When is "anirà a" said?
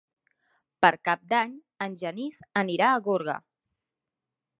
2.63-3.03